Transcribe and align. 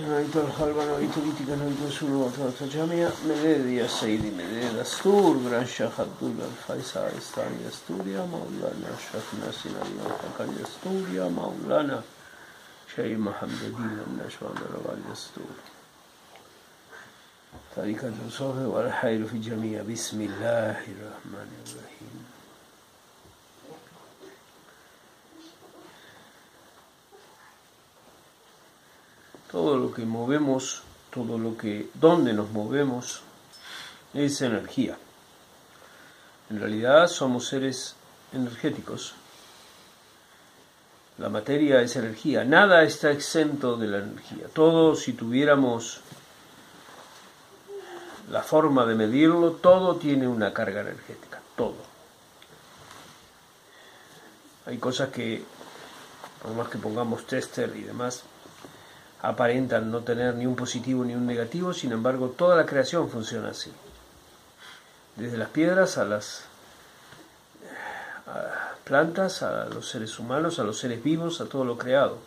سمعت 0.00 0.36
الخلبنويت 0.36 1.16
ليتك 1.18 1.48
الهندوسون 1.48 2.12
وطرات 2.12 2.62
جميع 2.62 3.10
مدير 3.26 3.84
السيد 3.84 4.24
مدير 4.24 4.72
دستور 4.80 5.36
بران 5.36 5.66
شيخ 5.66 6.00
عبد 6.00 6.22
الفيس 6.22 6.96
عيستاني 6.96 7.56
دستوريا 7.68 8.24
مولانا 8.24 8.88
اشرف 8.98 9.34
ناسين 9.40 9.72
الله 9.72 10.16
حقا 10.18 10.46
دستوريا 10.62 11.28
مولانا 11.28 12.02
شيخ 12.96 13.18
محمد 13.18 13.60
دين 13.60 13.98
النشوان 14.06 14.54
روان 14.74 15.02
دستور 15.12 15.54
طريقة 17.76 18.12
ور 18.40 18.66
والحير 18.66 19.26
في 19.26 19.38
جميع 19.38 19.82
بسم 19.82 20.20
الله 20.20 20.70
الرحمن 20.70 21.50
الرحيم 21.66 22.29
todo 29.50 29.76
lo 29.76 29.92
que 29.92 30.04
movemos, 30.04 30.82
todo 31.12 31.38
lo 31.38 31.56
que, 31.56 31.90
donde 31.94 32.32
nos 32.32 32.50
movemos, 32.50 33.22
es 34.14 34.40
energía. 34.42 34.96
En 36.50 36.60
realidad 36.60 37.08
somos 37.08 37.48
seres 37.48 37.96
energéticos. 38.32 39.14
La 41.18 41.28
materia 41.28 41.80
es 41.82 41.96
energía. 41.96 42.44
Nada 42.44 42.82
está 42.82 43.10
exento 43.10 43.76
de 43.76 43.88
la 43.88 43.98
energía. 43.98 44.46
Todo, 44.52 44.94
si 44.94 45.12
tuviéramos 45.12 46.00
la 48.30 48.42
forma 48.42 48.86
de 48.86 48.94
medirlo, 48.94 49.52
todo 49.52 49.96
tiene 49.96 50.28
una 50.28 50.52
carga 50.52 50.80
energética. 50.80 51.40
Todo. 51.56 51.76
Hay 54.66 54.78
cosas 54.78 55.10
que, 55.10 55.42
por 56.42 56.52
más 56.54 56.68
que 56.68 56.78
pongamos 56.78 57.26
tester 57.26 57.74
y 57.76 57.82
demás, 57.82 58.22
aparentan 59.22 59.90
no 59.90 60.00
tener 60.00 60.34
ni 60.34 60.46
un 60.46 60.56
positivo 60.56 61.04
ni 61.04 61.14
un 61.14 61.26
negativo, 61.26 61.72
sin 61.72 61.92
embargo 61.92 62.30
toda 62.30 62.56
la 62.56 62.66
creación 62.66 63.10
funciona 63.10 63.50
así. 63.50 63.70
Desde 65.16 65.36
las 65.36 65.48
piedras 65.50 65.98
a 65.98 66.04
las 66.04 66.44
plantas, 68.84 69.42
a 69.42 69.66
los 69.66 69.88
seres 69.88 70.18
humanos, 70.18 70.58
a 70.58 70.64
los 70.64 70.78
seres 70.78 71.02
vivos, 71.02 71.40
a 71.40 71.46
todo 71.46 71.64
lo 71.64 71.76
creado. 71.76 72.18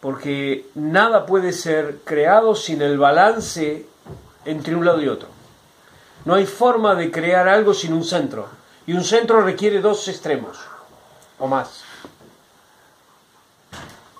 Porque 0.00 0.66
nada 0.74 1.26
puede 1.26 1.52
ser 1.52 1.98
creado 2.04 2.54
sin 2.54 2.82
el 2.82 2.98
balance 2.98 3.86
entre 4.44 4.74
un 4.74 4.84
lado 4.84 5.02
y 5.02 5.08
otro. 5.08 5.28
No 6.24 6.34
hay 6.34 6.46
forma 6.46 6.94
de 6.94 7.10
crear 7.10 7.48
algo 7.48 7.74
sin 7.74 7.92
un 7.92 8.04
centro. 8.04 8.48
Y 8.86 8.94
un 8.94 9.04
centro 9.04 9.42
requiere 9.42 9.80
dos 9.80 10.08
extremos 10.08 10.58
o 11.38 11.46
más. 11.46 11.82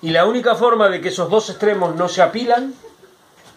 Y 0.01 0.11
la 0.11 0.25
única 0.25 0.55
forma 0.55 0.87
de 0.89 1.01
que 1.01 1.09
esos 1.09 1.29
dos 1.29 1.49
extremos 1.49 1.95
no 1.95 2.07
se 2.07 2.21
apilan 2.21 2.73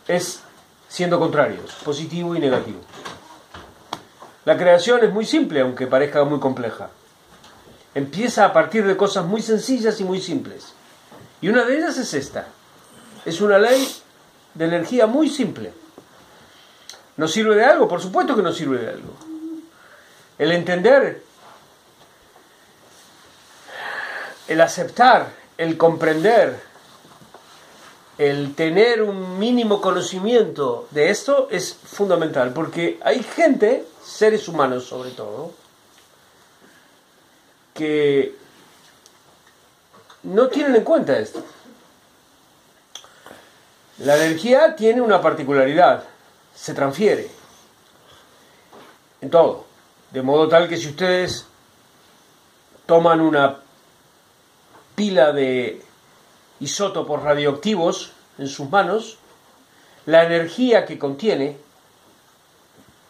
es 0.08 0.40
siendo 0.88 1.18
contrarios, 1.18 1.72
positivo 1.84 2.34
y 2.34 2.40
negativo. 2.40 2.80
La 4.44 4.56
creación 4.56 5.04
es 5.04 5.12
muy 5.12 5.24
simple, 5.24 5.60
aunque 5.60 5.86
parezca 5.86 6.24
muy 6.24 6.40
compleja. 6.40 6.90
Empieza 7.94 8.44
a 8.44 8.52
partir 8.52 8.86
de 8.86 8.96
cosas 8.96 9.24
muy 9.24 9.40
sencillas 9.40 10.00
y 10.00 10.04
muy 10.04 10.20
simples. 10.20 10.72
Y 11.40 11.48
una 11.48 11.64
de 11.64 11.78
ellas 11.78 11.96
es 11.98 12.12
esta. 12.14 12.48
Es 13.24 13.40
una 13.40 13.58
ley 13.58 13.88
de 14.54 14.64
energía 14.64 15.06
muy 15.06 15.28
simple. 15.28 15.72
¿Nos 17.16 17.32
sirve 17.32 17.54
de 17.54 17.64
algo? 17.64 17.86
Por 17.86 18.02
supuesto 18.02 18.34
que 18.34 18.42
nos 18.42 18.56
sirve 18.56 18.78
de 18.78 18.88
algo. 18.88 19.14
El 20.38 20.50
entender, 20.50 21.22
el 24.48 24.60
aceptar 24.60 25.41
el 25.62 25.76
comprender, 25.76 26.60
el 28.18 28.54
tener 28.56 29.00
un 29.00 29.38
mínimo 29.38 29.80
conocimiento 29.80 30.88
de 30.90 31.10
esto 31.10 31.48
es 31.52 31.72
fundamental, 31.74 32.52
porque 32.52 32.98
hay 33.04 33.22
gente, 33.22 33.86
seres 34.04 34.48
humanos 34.48 34.86
sobre 34.86 35.10
todo, 35.10 35.52
que 37.74 38.34
no 40.24 40.48
tienen 40.48 40.74
en 40.74 40.84
cuenta 40.84 41.16
esto. 41.18 41.44
La 43.98 44.16
energía 44.16 44.74
tiene 44.74 45.00
una 45.00 45.20
particularidad, 45.20 46.02
se 46.56 46.74
transfiere 46.74 47.30
en 49.20 49.30
todo, 49.30 49.64
de 50.10 50.22
modo 50.22 50.48
tal 50.48 50.68
que 50.68 50.76
si 50.76 50.88
ustedes 50.88 51.46
toman 52.84 53.20
una 53.20 53.62
pila 54.94 55.32
de 55.32 55.82
isótopos 56.60 57.22
radioactivos 57.22 58.12
en 58.38 58.48
sus 58.48 58.70
manos, 58.70 59.18
la 60.06 60.24
energía 60.24 60.84
que 60.86 60.98
contiene 60.98 61.56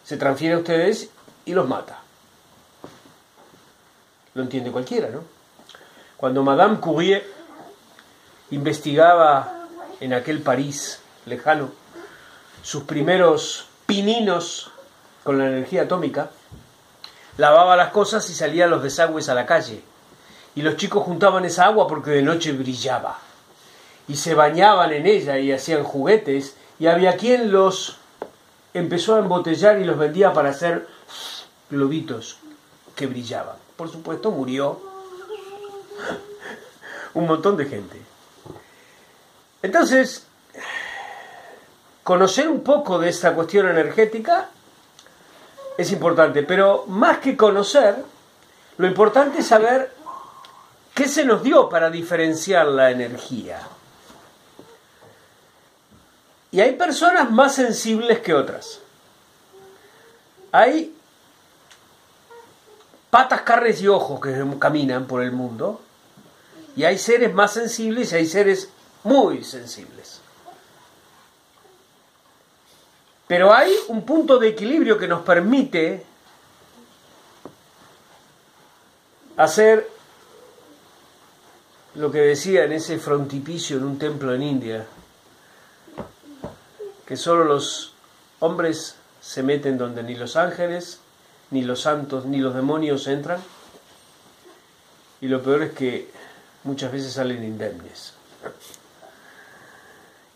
se 0.03 0.17
transfiere 0.17 0.55
a 0.55 0.59
ustedes 0.59 1.09
y 1.45 1.53
los 1.53 1.67
mata. 1.67 1.99
Lo 4.33 4.43
entiende 4.43 4.71
cualquiera, 4.71 5.09
¿no? 5.09 5.23
Cuando 6.17 6.43
Madame 6.43 6.79
Curie 6.79 7.23
investigaba 8.51 9.67
en 9.99 10.13
aquel 10.13 10.41
París 10.41 11.01
lejano 11.25 11.71
sus 12.61 12.83
primeros 12.83 13.67
pininos 13.85 14.71
con 15.23 15.37
la 15.37 15.47
energía 15.47 15.83
atómica, 15.83 16.31
lavaba 17.37 17.75
las 17.75 17.91
cosas 17.91 18.29
y 18.29 18.33
salía 18.33 18.67
los 18.67 18.83
desagües 18.83 19.29
a 19.29 19.35
la 19.35 19.45
calle 19.45 19.83
y 20.55 20.61
los 20.61 20.77
chicos 20.77 21.03
juntaban 21.03 21.45
esa 21.45 21.65
agua 21.65 21.87
porque 21.87 22.11
de 22.11 22.21
noche 22.21 22.51
brillaba 22.51 23.19
y 24.07 24.15
se 24.15 24.35
bañaban 24.35 24.91
en 24.91 25.07
ella 25.07 25.37
y 25.39 25.51
hacían 25.51 25.83
juguetes 25.83 26.55
y 26.79 26.87
había 26.87 27.17
quien 27.17 27.51
los 27.51 27.97
empezó 28.73 29.15
a 29.15 29.19
embotellar 29.19 29.79
y 29.79 29.85
los 29.85 29.97
vendía 29.97 30.33
para 30.33 30.49
hacer 30.49 30.87
globitos 31.69 32.37
que 32.95 33.07
brillaban. 33.07 33.55
Por 33.75 33.89
supuesto 33.89 34.31
murió 34.31 34.81
un 37.13 37.27
montón 37.27 37.57
de 37.57 37.65
gente. 37.65 38.01
Entonces, 39.61 40.27
conocer 42.03 42.49
un 42.49 42.61
poco 42.61 42.99
de 42.99 43.09
esta 43.09 43.33
cuestión 43.33 43.67
energética 43.69 44.49
es 45.77 45.91
importante, 45.91 46.43
pero 46.43 46.85
más 46.87 47.19
que 47.19 47.37
conocer, 47.37 47.95
lo 48.77 48.87
importante 48.87 49.39
es 49.39 49.47
saber 49.47 49.93
¿Qué 50.93 51.07
se 51.07 51.25
nos 51.25 51.41
dio 51.41 51.69
para 51.69 51.89
diferenciar 51.89 52.67
la 52.67 52.91
energía? 52.91 53.59
Y 56.51 56.61
hay 56.61 56.73
personas 56.73 57.31
más 57.31 57.55
sensibles 57.55 58.19
que 58.19 58.33
otras. 58.33 58.79
Hay 60.51 60.95
patas, 63.09 63.41
carnes 63.41 63.81
y 63.81 63.87
ojos 63.87 64.21
que 64.21 64.45
caminan 64.59 65.07
por 65.07 65.23
el 65.23 65.31
mundo. 65.31 65.81
Y 66.75 66.83
hay 66.83 66.99
seres 66.99 67.33
más 67.33 67.53
sensibles 67.53 68.11
y 68.11 68.15
hay 68.15 68.27
seres 68.27 68.69
muy 69.03 69.43
sensibles. 69.43 70.21
Pero 73.27 73.51
hay 73.51 73.73
un 73.87 74.05
punto 74.05 74.37
de 74.37 74.49
equilibrio 74.49 74.97
que 74.99 75.07
nos 75.07 75.23
permite 75.23 76.05
hacer 79.37 79.89
lo 81.95 82.11
que 82.11 82.19
decía 82.19 82.63
en 82.63 82.73
ese 82.73 82.97
frontipicio 82.97 83.77
en 83.77 83.83
un 83.83 83.99
templo 83.99 84.33
en 84.33 84.41
India, 84.41 84.85
que 87.05 87.17
solo 87.17 87.43
los 87.43 87.93
hombres 88.39 88.95
se 89.21 89.43
meten 89.43 89.77
donde 89.77 90.03
ni 90.03 90.15
los 90.15 90.35
ángeles, 90.35 90.99
ni 91.51 91.63
los 91.63 91.81
santos, 91.81 92.25
ni 92.25 92.39
los 92.39 92.55
demonios 92.55 93.07
entran, 93.07 93.39
y 95.21 95.27
lo 95.27 95.41
peor 95.41 95.63
es 95.63 95.71
que 95.73 96.09
muchas 96.63 96.91
veces 96.91 97.13
salen 97.13 97.43
indemnes. 97.43 98.13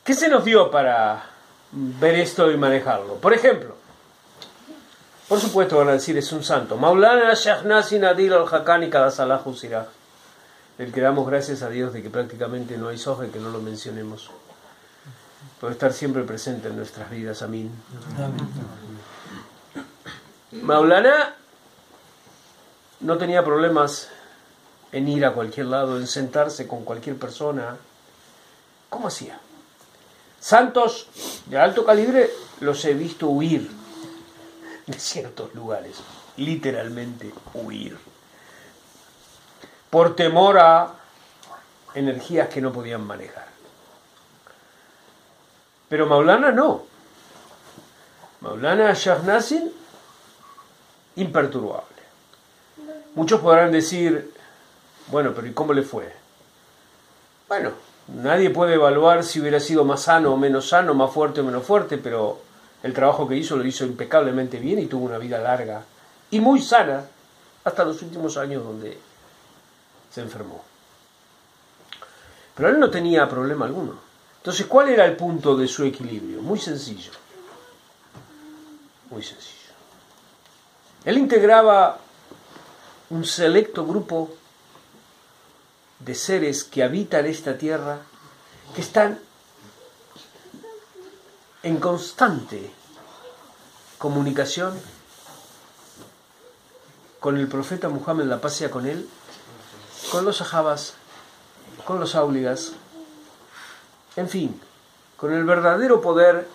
¿Qué 0.03 0.13
se 0.13 0.29
nos 0.29 0.45
dio 0.45 0.71
para 0.71 1.25
ver 1.71 2.15
esto 2.15 2.49
y 2.51 2.57
manejarlo? 2.57 3.15
Por 3.15 3.33
ejemplo, 3.33 3.75
por 5.27 5.41
supuesto 5.41 5.77
van 5.77 5.89
a 5.89 5.93
decir 5.93 6.17
es 6.17 6.31
un 6.31 6.43
santo. 6.43 6.77
Maulana 6.77 7.33
Shahnasi 7.33 7.99
Nadir 7.99 8.33
al-Hakani 8.33 8.89
Kadasalah 8.89 9.43
Sirah 9.53 9.87
del 10.77 10.91
que 10.91 11.01
damos 11.01 11.27
gracias 11.27 11.63
a 11.63 11.69
Dios 11.69 11.93
de 11.93 12.03
que 12.03 12.09
prácticamente 12.09 12.77
no 12.77 12.89
hay 12.89 12.97
soja 12.97 13.25
y 13.25 13.29
que 13.29 13.39
no 13.39 13.49
lo 13.49 13.61
mencionemos. 13.61 14.29
Puede 15.59 15.73
estar 15.73 15.91
siempre 15.91 16.23
presente 16.23 16.67
en 16.67 16.77
nuestras 16.77 17.09
vidas. 17.09 17.41
Amén. 17.41 17.71
Maulana 20.51 21.35
no 22.99 23.17
tenía 23.17 23.43
problemas 23.43 24.09
en 24.91 25.07
ir 25.07 25.25
a 25.25 25.33
cualquier 25.33 25.67
lado, 25.67 25.97
en 25.97 26.07
sentarse 26.07 26.67
con 26.67 26.83
cualquier 26.83 27.17
persona. 27.17 27.77
¿Cómo 28.89 29.07
hacía? 29.07 29.39
Santos 30.39 31.07
de 31.47 31.57
alto 31.57 31.85
calibre 31.85 32.29
los 32.59 32.85
he 32.85 32.93
visto 32.93 33.27
huir 33.27 33.69
de 34.85 34.99
ciertos 34.99 35.53
lugares, 35.55 35.97
literalmente 36.37 37.33
huir 37.53 37.97
por 39.97 40.15
temor 40.15 40.59
a 40.59 40.93
energías 41.95 42.49
que 42.49 42.61
no 42.61 42.71
podían 42.71 43.01
manejar. 43.01 43.47
Pero 45.89 46.05
Maulana 46.05 46.51
no. 46.51 46.83
Maulana 48.41 48.93
Shahnazin, 48.93 49.71
imperturbable. 51.15 52.03
Muchos 53.15 53.41
podrán 53.41 53.71
decir, 53.71 54.31
bueno, 55.07 55.33
pero 55.35 55.47
¿y 55.47 55.53
cómo 55.53 55.73
le 55.73 55.81
fue? 55.81 56.13
Bueno, 57.47 57.71
nadie 58.07 58.51
puede 58.51 58.75
evaluar 58.75 59.23
si 59.23 59.41
hubiera 59.41 59.59
sido 59.59 59.83
más 59.83 60.03
sano 60.03 60.31
o 60.31 60.37
menos 60.37 60.69
sano, 60.69 60.93
más 60.93 61.11
fuerte 61.11 61.41
o 61.41 61.43
menos 61.43 61.65
fuerte, 61.65 61.97
pero 61.97 62.39
el 62.83 62.93
trabajo 62.93 63.27
que 63.27 63.35
hizo 63.35 63.57
lo 63.57 63.65
hizo 63.65 63.83
impecablemente 63.83 64.59
bien 64.59 64.77
y 64.77 64.85
tuvo 64.85 65.07
una 65.07 65.17
vida 65.17 65.39
larga 65.39 65.81
y 66.29 66.39
muy 66.39 66.61
sana 66.61 67.03
hasta 67.63 67.83
los 67.83 67.99
últimos 68.03 68.37
años 68.37 68.63
donde 68.63 69.06
se 70.17 70.23
enfermó. 70.23 70.63
Pero 72.55 72.69
él 72.69 72.79
no 72.79 72.89
tenía 72.89 73.29
problema 73.29 73.67
alguno. 73.67 73.93
Entonces, 74.37 74.65
¿cuál 74.65 74.89
era 74.89 75.05
el 75.05 75.15
punto 75.15 75.55
de 75.55 75.67
su 75.67 75.83
equilibrio? 75.83 76.41
Muy 76.41 76.59
sencillo. 76.59 77.11
Muy 79.11 79.21
sencillo. 79.21 79.73
Él 81.05 81.19
integraba 81.19 81.99
un 83.11 83.25
selecto 83.25 83.85
grupo 83.85 84.33
de 85.99 86.15
seres 86.15 86.63
que 86.63 86.83
habitan 86.83 87.27
esta 87.27 87.55
tierra, 87.55 87.99
que 88.73 88.81
están 88.81 89.19
en 91.61 91.77
constante 91.77 92.71
comunicación 93.99 94.79
con 97.19 97.37
el 97.37 97.47
profeta 97.47 97.87
Muhammad, 97.87 98.25
la 98.25 98.41
paz 98.41 98.63
con 98.71 98.87
él, 98.87 99.07
con 100.11 100.25
los 100.25 100.37
sahabas, 100.37 100.93
con 101.85 101.99
los 101.99 102.15
áuligas, 102.15 102.73
en 104.15 104.29
fin, 104.29 104.59
con 105.17 105.33
el 105.33 105.43
verdadero 105.43 106.01
poder 106.01 106.47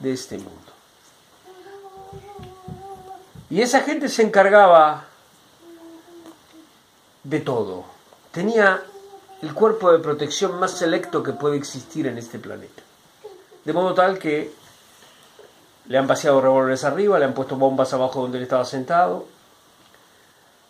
de 0.00 0.12
este 0.12 0.36
mundo. 0.38 0.52
Y 3.50 3.62
esa 3.62 3.80
gente 3.80 4.08
se 4.08 4.22
encargaba 4.22 5.04
de 7.24 7.40
todo. 7.40 7.84
Tenía 8.30 8.82
el 9.40 9.54
cuerpo 9.54 9.90
de 9.92 9.98
protección 10.00 10.58
más 10.58 10.72
selecto 10.72 11.22
que 11.22 11.32
puede 11.32 11.56
existir 11.56 12.06
en 12.06 12.18
este 12.18 12.38
planeta. 12.38 12.82
De 13.64 13.72
modo 13.72 13.94
tal 13.94 14.18
que 14.18 14.52
le 15.86 15.98
han 15.98 16.06
paseado 16.06 16.40
revólveres 16.40 16.84
arriba, 16.84 17.18
le 17.18 17.24
han 17.24 17.34
puesto 17.34 17.56
bombas 17.56 17.92
abajo 17.94 18.20
donde 18.20 18.38
él 18.38 18.44
estaba 18.44 18.64
sentado, 18.64 19.26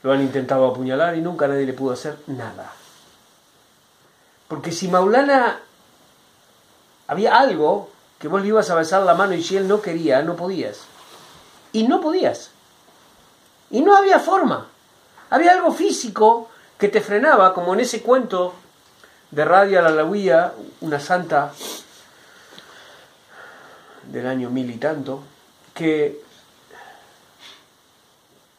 lo 0.02 0.12
han 0.12 0.22
intentado 0.22 0.66
apuñalar 0.66 1.16
y 1.16 1.20
nunca 1.20 1.48
nadie 1.48 1.66
le 1.66 1.72
pudo 1.72 1.92
hacer 1.92 2.18
nada. 2.26 2.72
Porque 4.46 4.72
si 4.72 4.88
Maulana 4.88 5.60
había 7.06 7.36
algo 7.36 7.90
que 8.18 8.28
vos 8.28 8.42
le 8.42 8.48
ibas 8.48 8.70
a 8.70 8.74
besar 8.74 9.02
la 9.02 9.14
mano 9.14 9.34
y 9.34 9.42
si 9.42 9.56
él 9.56 9.68
no 9.68 9.80
quería, 9.80 10.22
no 10.22 10.36
podías. 10.36 10.80
Y 11.72 11.86
no 11.86 12.00
podías. 12.00 12.50
Y 13.70 13.80
no 13.82 13.96
había 13.96 14.18
forma. 14.18 14.66
Había 15.30 15.52
algo 15.52 15.72
físico 15.72 16.48
que 16.78 16.88
te 16.88 17.00
frenaba, 17.00 17.52
como 17.52 17.74
en 17.74 17.80
ese 17.80 18.02
cuento 18.02 18.54
de 19.30 19.44
Radia 19.44 19.82
la 19.82 20.04
una 20.80 21.00
santa 21.00 21.52
del 24.04 24.26
año 24.26 24.48
mil 24.48 24.70
y 24.70 24.78
tanto, 24.78 25.22
que 25.74 26.22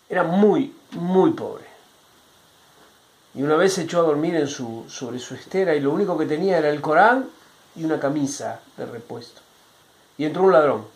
era 0.09 0.23
muy, 0.23 0.75
muy 0.91 1.31
pobre. 1.31 1.65
Y 3.35 3.43
una 3.43 3.55
vez 3.55 3.73
se 3.73 3.83
echó 3.83 3.99
a 3.99 4.03
dormir 4.03 4.35
en 4.35 4.47
su, 4.47 4.85
sobre 4.89 5.19
su 5.19 5.35
estera 5.35 5.75
y 5.75 5.79
lo 5.79 5.91
único 5.91 6.17
que 6.17 6.25
tenía 6.25 6.57
era 6.57 6.69
el 6.69 6.81
Corán 6.81 7.29
y 7.75 7.85
una 7.85 7.99
camisa 7.99 8.59
de 8.75 8.87
repuesto. 8.87 9.41
Y 10.17 10.25
entró 10.25 10.43
un 10.43 10.51
ladrón. 10.51 10.87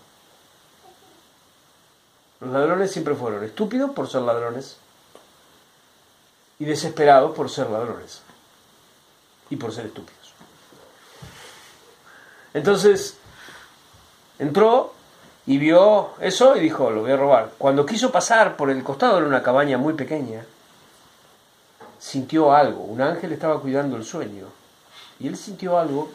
Los 2.42 2.52
ladrones 2.52 2.92
siempre 2.92 3.16
fueron 3.16 3.44
estúpidos 3.44 3.92
por 3.92 4.10
ser 4.10 4.24
ladrones 4.24 4.78
y 6.60 6.66
desesperados 6.66 7.36
por 7.36 7.50
ser 7.50 7.70
ladrones 7.70 8.22
y 9.50 9.56
por 9.56 9.74
ser 9.74 9.86
estúpidos. 9.86 10.34
Entonces 12.54 13.18
entró 14.40 14.94
y 15.46 15.58
vio 15.58 16.12
eso 16.22 16.56
y 16.56 16.62
dijo, 16.62 16.90
lo 16.90 17.02
voy 17.02 17.12
a 17.12 17.18
robar. 17.18 17.52
Cuando 17.58 17.86
quiso 17.86 18.12
pasar 18.12 18.56
por 18.56 18.70
el 18.70 18.84
costado 18.84 19.20
de 19.20 19.28
una 19.28 19.44
cabaña 19.44 19.78
muy 19.78 19.94
pequeña, 19.94 20.46
sintió 22.00 22.54
algo. 22.54 22.84
Un 22.84 23.02
ángel 23.02 23.34
estaba 23.34 23.60
cuidando 23.60 23.98
el 23.98 24.06
sueño. 24.06 24.46
Y 25.20 25.28
él 25.28 25.38
sintió 25.38 25.78
algo 25.78 26.10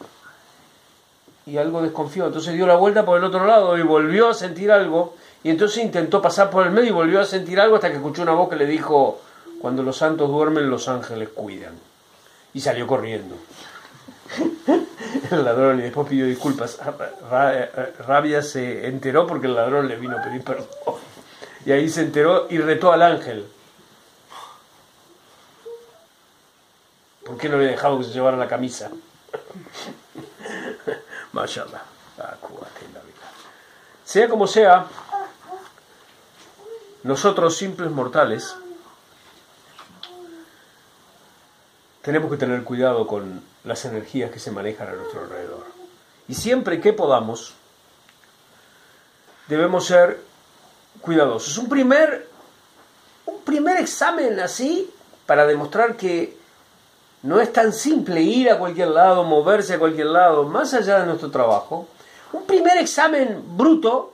y 1.45 1.57
algo 1.57 1.81
desconfió. 1.81 2.27
Entonces 2.27 2.53
dio 2.53 2.65
la 2.65 2.75
vuelta 2.75 3.05
por 3.05 3.17
el 3.17 3.23
otro 3.23 3.45
lado 3.45 3.77
y 3.77 3.83
volvió 3.83 4.29
a 4.29 4.33
sentir 4.33 4.71
algo. 4.71 5.15
Y 5.43 5.49
entonces 5.49 5.83
intentó 5.83 6.21
pasar 6.21 6.49
por 6.49 6.65
el 6.65 6.71
medio 6.71 6.89
y 6.89 6.93
volvió 6.93 7.19
a 7.21 7.25
sentir 7.25 7.59
algo 7.59 7.75
hasta 7.75 7.89
que 7.89 7.97
escuchó 7.97 8.23
una 8.23 8.33
voz 8.33 8.49
que 8.49 8.55
le 8.55 8.65
dijo, 8.65 9.19
cuando 9.61 9.83
los 9.83 9.97
santos 9.97 10.29
duermen, 10.29 10.69
los 10.69 10.87
ángeles 10.87 11.29
cuidan. 11.29 11.73
Y 12.53 12.61
salió 12.61 12.87
corriendo. 12.87 13.35
el 15.31 15.43
ladrón 15.43 15.79
y 15.79 15.83
después 15.83 16.07
pidió 16.07 16.25
disculpas. 16.25 16.79
Rabia 18.07 18.41
se 18.41 18.87
enteró 18.87 19.27
porque 19.27 19.47
el 19.47 19.55
ladrón 19.55 19.87
le 19.87 19.95
vino 19.95 20.17
a 20.17 20.21
pedir 20.21 20.43
perdón. 20.43 20.67
Y 21.65 21.71
ahí 21.71 21.89
se 21.89 22.01
enteró 22.01 22.47
y 22.49 22.57
retó 22.57 22.91
al 22.91 23.01
ángel. 23.01 23.47
¿Por 27.25 27.37
qué 27.37 27.49
no 27.49 27.57
le 27.57 27.65
dejado 27.65 27.99
que 27.99 28.05
se 28.05 28.11
llevara 28.11 28.37
la 28.37 28.47
camisa? 28.47 28.89
Mashallah. 31.33 31.83
Sea 34.03 34.27
como 34.27 34.47
sea, 34.47 34.87
nosotros 37.03 37.55
simples 37.55 37.91
mortales 37.91 38.55
tenemos 42.01 42.31
que 42.31 42.37
tener 42.37 42.63
cuidado 42.63 43.07
con 43.07 43.41
las 43.63 43.85
energías 43.85 44.31
que 44.31 44.39
se 44.39 44.51
manejan 44.51 44.87
a 44.87 44.93
nuestro 44.93 45.21
alrededor. 45.21 45.65
Y 46.27 46.35
siempre 46.35 46.79
que 46.79 46.93
podamos, 46.93 47.53
debemos 49.47 49.85
ser 49.85 50.21
cuidadosos. 51.01 51.57
Un 51.57 51.69
primer, 51.69 52.27
un 53.25 53.41
primer 53.41 53.79
examen 53.79 54.39
así 54.39 54.89
para 55.25 55.45
demostrar 55.45 55.95
que 55.97 56.37
no 57.23 57.41
es 57.41 57.51
tan 57.51 57.73
simple 57.73 58.21
ir 58.21 58.49
a 58.49 58.57
cualquier 58.57 58.89
lado, 58.89 59.23
moverse 59.23 59.73
a 59.73 59.79
cualquier 59.79 60.07
lado, 60.07 60.45
más 60.45 60.73
allá 60.73 60.99
de 60.99 61.07
nuestro 61.07 61.29
trabajo. 61.29 61.87
Un 62.31 62.45
primer 62.45 62.77
examen 62.77 63.43
bruto 63.57 64.13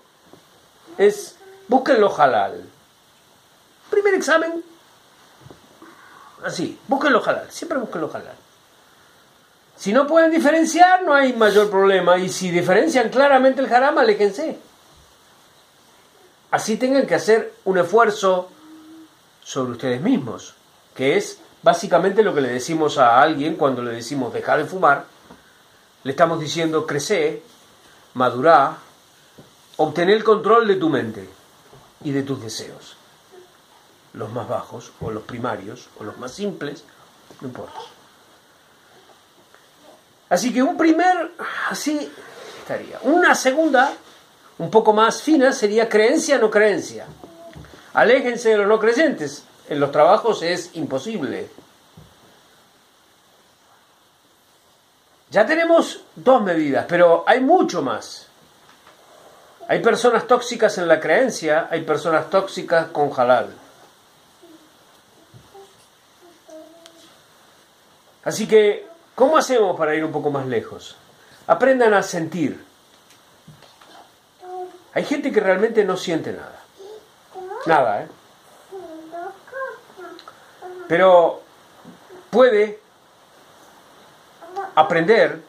es 0.97 1.35
búsquenlo 1.67 2.13
halal. 2.17 2.63
Primer 3.89 4.15
examen, 4.15 4.63
así, 6.45 6.79
halal, 6.89 7.47
siempre 7.49 7.77
halal. 7.77 8.35
Si 9.75 9.91
no 9.91 10.07
pueden 10.07 10.31
diferenciar, 10.31 11.03
no 11.03 11.13
hay 11.13 11.33
mayor 11.33 11.69
problema. 11.69 12.17
Y 12.17 12.29
si 12.29 12.49
diferencian 12.49 13.09
claramente 13.09 13.61
el 13.61 13.73
haram, 13.73 13.97
aléjense. 13.97 14.57
Así 16.51 16.77
tengan 16.77 17.05
que 17.05 17.15
hacer 17.15 17.53
un 17.65 17.77
esfuerzo 17.77 18.49
sobre 19.43 19.73
ustedes 19.73 20.01
mismos, 20.01 20.55
que 20.95 21.17
es 21.17 21.39
básicamente 21.61 22.23
lo 22.23 22.33
que 22.33 22.41
le 22.41 22.49
decimos 22.49 22.97
a 22.97 23.21
alguien 23.21 23.55
cuando 23.55 23.83
le 23.83 23.91
decimos 23.91 24.33
dejar 24.33 24.59
de 24.59 24.65
fumar. 24.65 25.05
Le 26.03 26.11
estamos 26.11 26.39
diciendo 26.39 26.85
crece, 26.85 27.43
madurá, 28.13 28.77
obtener 29.77 30.15
el 30.15 30.23
control 30.23 30.67
de 30.67 30.75
tu 30.75 30.89
mente 30.89 31.27
y 32.03 32.11
de 32.11 32.23
tus 32.23 32.41
deseos. 32.41 32.95
Los 34.15 34.31
más 34.31 34.47
bajos, 34.47 34.91
o 35.01 35.11
los 35.11 35.23
primarios, 35.23 35.89
o 35.99 36.03
los 36.03 36.17
más 36.17 36.31
simples, 36.31 36.83
no 37.41 37.47
importa. 37.47 37.79
Así 40.29 40.53
que 40.53 40.63
un 40.63 40.77
primer, 40.77 41.33
así 41.69 42.11
estaría. 42.59 42.99
Una 43.03 43.35
segunda, 43.35 43.93
un 44.57 44.71
poco 44.71 44.93
más 44.93 45.21
fina, 45.21 45.51
sería 45.51 45.87
creencia 45.87 46.37
no 46.37 46.49
creencia. 46.49 47.05
Aléjense 47.93 48.49
de 48.49 48.57
los 48.57 48.67
no 48.67 48.79
creyentes. 48.79 49.43
En 49.69 49.79
los 49.79 49.91
trabajos 49.91 50.41
es 50.43 50.71
imposible. 50.75 51.49
Ya 55.29 55.45
tenemos 55.45 56.01
dos 56.15 56.41
medidas, 56.41 56.85
pero 56.87 57.23
hay 57.27 57.41
mucho 57.41 57.81
más. 57.81 58.27
Hay 59.67 59.81
personas 59.81 60.27
tóxicas 60.27 60.77
en 60.77 60.87
la 60.87 60.99
creencia, 60.99 61.67
hay 61.69 61.81
personas 61.81 62.29
tóxicas 62.29 62.87
con 62.87 63.11
halal. 63.17 63.64
Así 68.25 68.47
que 68.47 68.85
¿Cómo 69.15 69.37
hacemos 69.37 69.77
para 69.77 69.95
ir 69.95 70.03
un 70.03 70.11
poco 70.11 70.29
más 70.29 70.45
lejos? 70.45 70.97
Aprendan 71.47 71.93
a 71.93 72.03
sentir. 72.03 72.63
Hay 74.93 75.05
gente 75.05 75.31
que 75.31 75.39
realmente 75.39 75.85
no 75.85 75.95
siente 75.95 76.33
nada. 76.33 76.59
Nada, 77.65 78.03
¿eh? 78.03 78.07
Pero 80.87 81.41
puede 82.29 82.79
aprender 84.75 85.41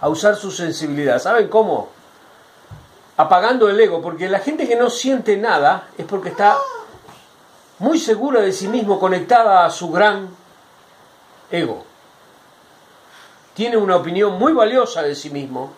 a 0.00 0.08
usar 0.08 0.36
su 0.36 0.52
sensibilidad. 0.52 1.18
¿Saben 1.18 1.48
cómo? 1.48 1.88
Apagando 3.16 3.68
el 3.68 3.78
ego, 3.78 4.00
porque 4.00 4.28
la 4.28 4.38
gente 4.38 4.68
que 4.68 4.76
no 4.76 4.88
siente 4.88 5.36
nada 5.36 5.88
es 5.98 6.06
porque 6.06 6.30
está 6.30 6.56
muy 7.80 7.98
segura 7.98 8.40
de 8.40 8.52
sí 8.52 8.68
mismo, 8.68 9.00
conectada 9.00 9.66
a 9.66 9.70
su 9.70 9.90
gran 9.90 10.39
ego. 11.50 11.84
Tiene 13.54 13.76
una 13.76 13.96
opinión 13.96 14.38
muy 14.38 14.52
valiosa 14.52 15.02
de 15.02 15.14
sí 15.14 15.30
mismo. 15.30 15.72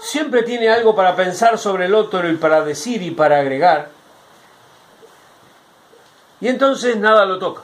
Siempre 0.00 0.42
tiene 0.42 0.68
algo 0.68 0.94
para 0.94 1.14
pensar 1.14 1.58
sobre 1.58 1.86
el 1.86 1.94
otro 1.94 2.28
y 2.28 2.36
para 2.36 2.64
decir 2.64 3.02
y 3.02 3.10
para 3.10 3.38
agregar. 3.38 3.90
Y 6.40 6.48
entonces 6.48 6.96
nada 6.96 7.24
lo 7.24 7.38
toca. 7.38 7.62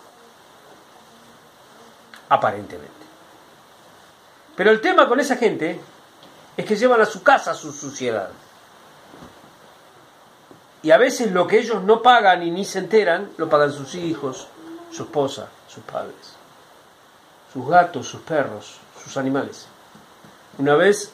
Aparentemente. 2.28 2.92
Pero 4.56 4.70
el 4.70 4.80
tema 4.80 5.08
con 5.08 5.20
esa 5.20 5.36
gente 5.36 5.80
es 6.56 6.64
que 6.64 6.76
llevan 6.76 7.00
a 7.00 7.06
su 7.06 7.22
casa 7.22 7.54
su 7.54 7.72
suciedad. 7.72 8.30
Y 10.82 10.90
a 10.90 10.98
veces 10.98 11.32
lo 11.32 11.46
que 11.46 11.58
ellos 11.58 11.82
no 11.82 12.02
pagan 12.02 12.42
y 12.42 12.50
ni 12.50 12.64
se 12.64 12.78
enteran, 12.78 13.30
lo 13.38 13.48
pagan 13.48 13.72
sus 13.72 13.94
hijos, 13.94 14.48
su 14.90 15.04
esposa, 15.04 15.48
sus 15.66 15.82
padres, 15.82 16.33
sus 17.54 17.68
gatos, 17.68 18.08
sus 18.08 18.20
perros, 18.23 18.78
sus 19.02 19.16
animales. 19.16 19.68
Una 20.58 20.75
vez, 20.75 21.12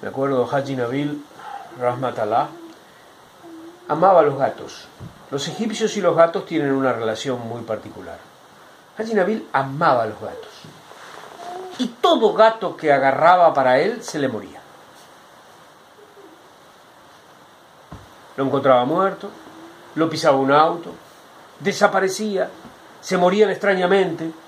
me 0.00 0.08
acuerdo, 0.08 0.48
Haji 0.50 0.76
Nabil 0.76 1.22
Rahmatallah 1.78 2.48
amaba 3.88 4.20
a 4.20 4.22
los 4.22 4.38
gatos. 4.38 4.86
Los 5.30 5.46
egipcios 5.48 5.94
y 5.98 6.00
los 6.00 6.16
gatos 6.16 6.46
tienen 6.46 6.72
una 6.72 6.92
relación 6.92 7.46
muy 7.46 7.62
particular. 7.62 8.18
Haji 8.96 9.14
Nabil 9.14 9.46
amaba 9.52 10.04
a 10.04 10.06
los 10.06 10.20
gatos. 10.20 10.50
Y 11.78 11.88
todo 11.88 12.32
gato 12.32 12.74
que 12.76 12.92
agarraba 12.92 13.52
para 13.52 13.78
él 13.80 14.02
se 14.02 14.18
le 14.18 14.28
moría. 14.28 14.60
Lo 18.36 18.44
encontraba 18.44 18.84
muerto, 18.86 19.28
lo 19.96 20.08
pisaba 20.08 20.38
un 20.38 20.50
auto, 20.50 20.90
desaparecía, 21.60 22.48
se 23.00 23.18
morían 23.18 23.50
extrañamente. 23.50 24.43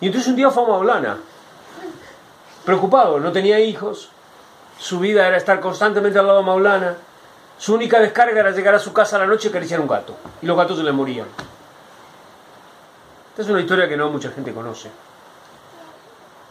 Y 0.00 0.06
entonces 0.06 0.28
un 0.28 0.36
día 0.36 0.50
fue 0.50 0.64
a 0.64 0.68
Maulana, 0.68 1.18
preocupado, 2.64 3.18
no 3.18 3.32
tenía 3.32 3.58
hijos, 3.58 4.10
su 4.78 5.00
vida 5.00 5.26
era 5.26 5.36
estar 5.36 5.58
constantemente 5.60 6.18
al 6.18 6.26
lado 6.26 6.38
de 6.38 6.44
Maulana, 6.44 6.94
su 7.58 7.74
única 7.74 7.98
descarga 7.98 8.38
era 8.38 8.52
llegar 8.52 8.74
a 8.74 8.78
su 8.78 8.92
casa 8.92 9.16
a 9.16 9.20
la 9.20 9.26
noche 9.26 9.48
y 9.48 9.50
acariciar 9.50 9.80
un 9.80 9.88
gato, 9.88 10.14
y 10.40 10.46
los 10.46 10.56
gatos 10.56 10.76
se 10.78 10.84
le 10.84 10.92
morían. 10.92 11.26
Esta 13.30 13.42
es 13.42 13.48
una 13.48 13.60
historia 13.60 13.88
que 13.88 13.96
no 13.96 14.08
mucha 14.10 14.30
gente 14.30 14.52
conoce. 14.52 14.90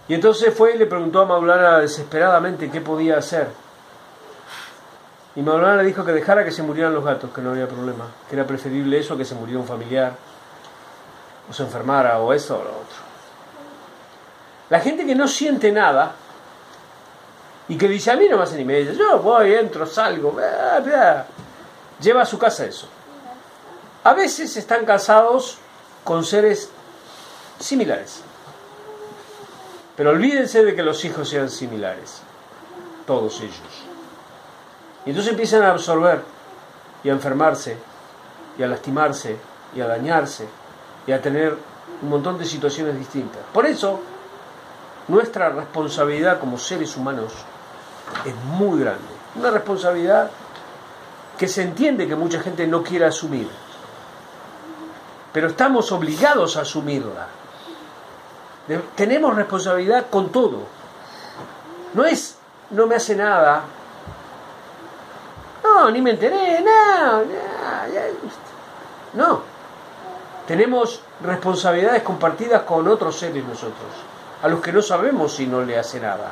Y 0.09 0.13
entonces 0.13 0.53
fue 0.53 0.75
y 0.75 0.77
le 0.77 0.85
preguntó 0.85 1.21
a 1.21 1.25
Maulana 1.25 1.79
desesperadamente 1.79 2.69
qué 2.69 2.81
podía 2.81 3.17
hacer. 3.17 3.47
Y 5.35 5.41
Maulana 5.41 5.77
le 5.77 5.83
dijo 5.83 6.03
que 6.03 6.13
dejara 6.13 6.43
que 6.43 6.51
se 6.51 6.63
murieran 6.63 6.93
los 6.93 7.03
gatos, 7.03 7.29
que 7.31 7.41
no 7.41 7.51
había 7.51 7.67
problema, 7.67 8.05
que 8.29 8.35
era 8.35 8.45
preferible 8.45 8.99
eso 8.99 9.15
que 9.15 9.25
se 9.25 9.35
muriera 9.35 9.59
un 9.59 9.67
familiar, 9.67 10.13
o 11.49 11.53
se 11.53 11.63
enfermara, 11.63 12.19
o 12.19 12.33
eso 12.33 12.55
o 12.55 12.63
lo 12.63 12.69
otro. 12.69 13.06
La 14.69 14.79
gente 14.79 15.05
que 15.05 15.15
no 15.15 15.27
siente 15.27 15.71
nada 15.71 16.13
y 17.69 17.77
que 17.77 17.87
dice, 17.87 18.11
a 18.11 18.15
mí 18.15 18.27
no 18.29 18.37
me 18.37 18.43
hace 18.43 18.57
ni 18.57 18.65
media, 18.65 18.93
yo 18.93 19.19
voy, 19.19 19.53
entro, 19.53 19.85
salgo, 19.85 20.37
lleva 21.99 22.21
a 22.21 22.25
su 22.25 22.37
casa 22.37 22.65
eso. 22.65 22.87
A 24.03 24.13
veces 24.13 24.55
están 24.55 24.85
casados 24.85 25.57
con 26.03 26.23
seres 26.23 26.69
similares. 27.59 28.21
Pero 29.95 30.11
olvídense 30.11 30.63
de 30.63 30.75
que 30.75 30.83
los 30.83 31.03
hijos 31.05 31.27
sean 31.27 31.49
similares, 31.49 32.21
todos 33.05 33.41
ellos. 33.41 33.83
Y 35.05 35.09
entonces 35.09 35.31
empiezan 35.31 35.63
a 35.63 35.71
absorber 35.71 36.21
y 37.03 37.09
a 37.09 37.13
enfermarse 37.13 37.77
y 38.57 38.63
a 38.63 38.67
lastimarse 38.67 39.37
y 39.75 39.81
a 39.81 39.87
dañarse 39.87 40.47
y 41.05 41.11
a 41.11 41.21
tener 41.21 41.57
un 42.01 42.09
montón 42.09 42.37
de 42.37 42.45
situaciones 42.45 42.97
distintas. 42.97 43.41
Por 43.53 43.65
eso, 43.65 43.99
nuestra 45.07 45.49
responsabilidad 45.49 46.39
como 46.39 46.57
seres 46.57 46.95
humanos 46.97 47.33
es 48.25 48.35
muy 48.35 48.79
grande. 48.79 49.03
Una 49.35 49.51
responsabilidad 49.51 50.31
que 51.37 51.47
se 51.47 51.61
entiende 51.63 52.07
que 52.07 52.15
mucha 52.15 52.39
gente 52.39 52.67
no 52.67 52.83
quiere 52.83 53.05
asumir. 53.05 53.49
Pero 55.31 55.47
estamos 55.47 55.91
obligados 55.91 56.57
a 56.57 56.61
asumirla. 56.61 57.27
Tenemos 58.95 59.35
responsabilidad 59.35 60.07
con 60.09 60.31
todo. 60.31 60.63
No 61.93 62.05
es, 62.05 62.37
no 62.71 62.87
me 62.87 62.95
hace 62.95 63.15
nada, 63.15 63.63
no, 65.77 65.91
ni 65.91 66.01
me 66.01 66.11
enteré, 66.11 66.61
no, 66.61 67.23
no. 69.13 69.41
Tenemos 70.47 71.01
responsabilidades 71.21 72.03
compartidas 72.03 72.63
con 72.63 72.87
otros 72.87 73.17
seres 73.17 73.43
nosotros, 73.43 73.91
a 74.41 74.47
los 74.47 74.61
que 74.61 74.71
no 74.71 74.81
sabemos 74.81 75.35
si 75.35 75.47
no 75.47 75.61
le 75.61 75.77
hace 75.77 75.99
nada. 75.99 76.31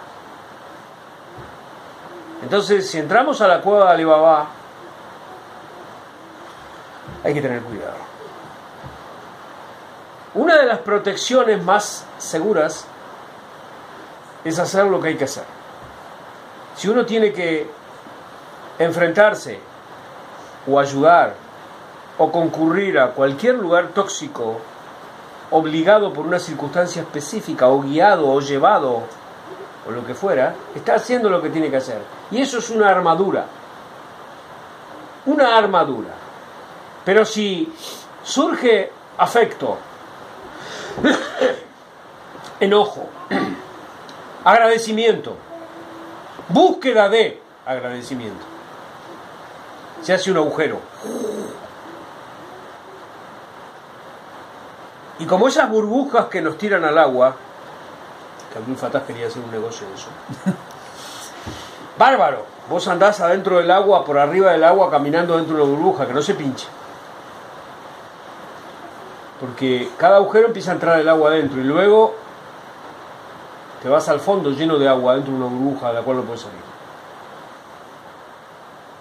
Entonces, 2.44 2.90
si 2.90 3.00
entramos 3.00 3.42
a 3.42 3.48
la 3.48 3.62
cueva 3.62 3.86
de 3.86 3.92
Alibaba, 3.94 4.48
hay 7.24 7.34
que 7.34 7.42
tener 7.42 7.62
cuidado. 7.62 7.98
Una 10.36 10.58
de 10.58 10.66
las 10.66 10.80
protecciones 10.80 11.64
más 11.64 12.06
seguras 12.18 12.86
es 14.44 14.60
hacer 14.60 14.86
lo 14.86 15.02
que 15.02 15.10
hay 15.10 15.16
que 15.16 15.24
hacer. 15.24 15.46
Si 16.76 16.88
uno 16.88 17.06
tiene 17.06 17.32
que 17.32 17.68
enfrentarse 18.78 19.60
o 20.68 20.80
ayudar 20.80 21.34
o 22.18 22.32
concurrir 22.32 23.00
a 23.00 23.12
cualquier 23.12 23.56
lugar 23.56 23.88
tóxico 23.90 24.60
obligado 25.52 26.12
por 26.14 26.26
una 26.26 26.40
circunstancia 26.40 27.02
específica 27.02 27.68
o 27.68 27.82
guiado 27.82 28.28
o 28.28 28.40
llevado 28.42 29.04
o 29.88 29.92
lo 29.92 30.06
que 30.06 30.16
fuera, 30.16 30.56
está 30.74 30.96
haciendo 30.96 31.30
lo 31.30 31.42
que 31.42 31.50
tiene 31.50 31.70
que 31.70 31.78
hacer. 31.78 32.02
Y 32.32 32.42
eso 32.42 32.58
es 32.58 32.70
una 32.70 32.90
armadura. 32.90 33.46
Una 35.28 35.58
armadura. 35.58 36.10
Pero 37.04 37.24
si 37.24 37.72
surge 38.24 38.92
afecto, 39.18 39.78
enojo, 42.60 43.08
agradecimiento, 44.44 45.36
búsqueda 46.50 47.10
de 47.10 47.40
agradecimiento, 47.66 48.44
se 50.02 50.14
hace 50.14 50.32
un 50.32 50.38
agujero. 50.38 50.80
Y 55.20 55.26
como 55.26 55.48
esas 55.48 55.70
burbujas 55.70 56.26
que 56.26 56.42
nos 56.42 56.58
tiran 56.58 56.84
al 56.84 56.98
agua, 56.98 57.36
que 58.52 58.60
Abdul 58.60 58.76
Fatah 58.76 59.06
quería 59.06 59.28
hacer 59.28 59.42
un 59.42 59.52
negocio 59.52 59.88
de 59.88 59.94
eso. 59.94 60.08
Bárbaro, 61.98 62.46
vos 62.70 62.88
andás 62.88 63.22
adentro 63.22 63.58
del 63.58 63.72
agua, 63.72 64.04
por 64.04 64.18
arriba 64.18 64.52
del 64.52 64.64
agua, 64.64 64.92
caminando 64.92 65.38
dentro 65.38 65.56
de 65.56 65.64
una 65.64 65.72
burbuja, 65.72 66.06
que 66.06 66.14
no 66.14 66.22
se 66.22 66.34
pinche. 66.34 66.68
Porque 69.40 69.90
cada 69.98 70.18
agujero 70.18 70.48
empieza 70.48 70.72
a 70.72 70.74
entrar 70.74 71.00
el 71.00 71.08
agua 71.08 71.30
adentro 71.30 71.60
y 71.60 71.64
luego 71.64 72.16
te 73.82 73.88
vas 73.88 74.10
al 74.10 74.20
fondo 74.20 74.50
lleno 74.50 74.78
de 74.78 74.88
agua 74.88 75.16
dentro 75.16 75.32
de 75.32 75.40
una 75.40 75.48
burbuja 75.48 75.90
de 75.90 75.94
la 75.94 76.02
cual 76.02 76.18
no 76.18 76.24
puedes 76.24 76.42
salir. 76.42 76.60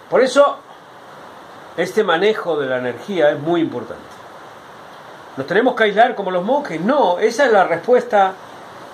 Por 0.09 0.21
eso 0.21 0.59
este 1.75 2.03
manejo 2.03 2.57
de 2.57 2.67
la 2.67 2.77
energía 2.77 3.31
es 3.31 3.39
muy 3.39 3.61
importante. 3.61 4.14
¿Nos 5.37 5.47
tenemos 5.47 5.75
que 5.75 5.83
aislar 5.85 6.15
como 6.15 6.31
los 6.31 6.43
monjes? 6.43 6.79
No, 6.81 7.19
esa 7.19 7.45
es 7.45 7.51
la 7.51 7.65
respuesta 7.65 8.33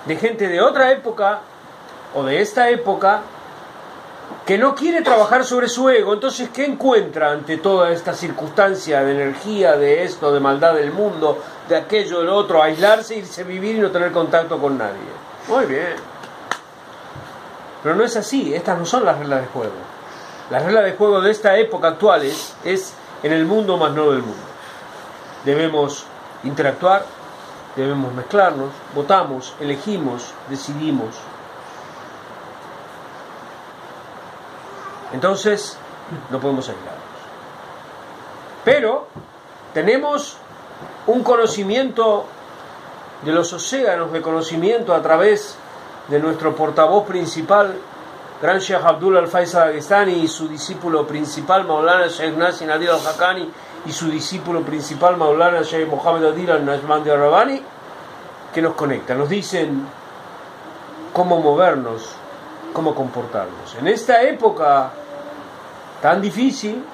de 0.06 0.16
gente 0.16 0.48
de 0.48 0.60
otra 0.60 0.90
época 0.90 1.40
o 2.14 2.24
de 2.24 2.40
esta 2.40 2.68
época 2.68 3.22
que 4.44 4.58
no 4.58 4.74
quiere 4.74 5.02
trabajar 5.02 5.44
sobre 5.44 5.68
su 5.68 5.88
ego. 5.88 6.14
Entonces, 6.14 6.48
¿qué 6.52 6.64
encuentra 6.64 7.30
ante 7.30 7.58
toda 7.58 7.90
esta 7.90 8.12
circunstancia 8.12 9.04
de 9.04 9.12
energía, 9.12 9.76
de 9.76 10.02
esto, 10.02 10.32
de 10.32 10.40
maldad 10.40 10.74
del 10.74 10.92
mundo, 10.92 11.38
de 11.68 11.76
aquello, 11.76 12.18
del 12.20 12.30
otro? 12.30 12.62
Aislarse, 12.62 13.16
irse 13.16 13.42
a 13.42 13.44
vivir 13.44 13.76
y 13.76 13.78
no 13.78 13.90
tener 13.90 14.10
contacto 14.10 14.58
con 14.58 14.76
nadie. 14.76 14.98
Muy 15.48 15.66
bien. 15.66 15.94
Pero 17.82 17.94
no 17.94 18.04
es 18.04 18.16
así, 18.16 18.54
estas 18.54 18.78
no 18.78 18.86
son 18.86 19.04
las 19.04 19.18
reglas 19.18 19.42
de 19.42 19.46
juego. 19.48 19.72
La 20.50 20.58
regla 20.58 20.82
de 20.82 20.92
juego 20.92 21.20
de 21.20 21.30
esta 21.30 21.56
época 21.56 21.88
actual 21.88 22.22
es, 22.24 22.94
en 23.22 23.32
el 23.32 23.44
mundo 23.44 23.76
más 23.76 23.92
no 23.92 24.10
del 24.10 24.22
mundo. 24.22 24.42
Debemos 25.44 26.04
interactuar, 26.44 27.04
debemos 27.76 28.12
mezclarnos, 28.12 28.70
votamos, 28.94 29.54
elegimos, 29.60 30.32
decidimos. 30.48 31.16
Entonces, 35.12 35.76
no 36.30 36.40
podemos 36.40 36.68
aislarnos. 36.68 37.02
Pero 38.64 39.08
tenemos 39.74 40.36
un 41.06 41.22
conocimiento 41.22 42.26
de 43.24 43.32
los 43.32 43.52
océanos 43.52 44.12
de 44.12 44.22
conocimiento 44.22 44.94
a 44.94 45.02
través 45.02 45.56
de 46.08 46.18
nuestro 46.18 46.54
portavoz 46.54 47.06
principal, 47.06 47.74
Gran 48.42 48.58
Sheikh 48.58 48.84
Abdul 48.84 49.16
al-Faisal 49.18 49.68
Agestani 49.68 50.14
y 50.14 50.26
su 50.26 50.48
discípulo 50.48 51.06
principal, 51.06 51.64
Maulana 51.64 52.08
Sheikh 52.08 52.36
Nasir 52.36 52.66
Nadir 52.66 52.90
al-Hakani 52.90 53.48
y 53.86 53.92
su 53.92 54.10
discípulo 54.10 54.62
principal, 54.62 55.16
Maulana 55.16 55.62
Sheikh 55.62 55.88
Mohammed 55.88 56.24
Adil 56.24 56.50
al-Najman 56.50 57.04
de 57.04 57.12
Arabani, 57.12 57.62
que 58.52 58.60
nos 58.60 58.74
conectan, 58.74 59.18
nos 59.18 59.28
dicen 59.28 59.86
cómo 61.12 61.40
movernos, 61.40 62.16
cómo 62.72 62.96
comportarnos. 62.96 63.76
En 63.78 63.86
esta 63.86 64.22
época 64.22 64.90
tan 66.00 66.20
difícil, 66.20 66.84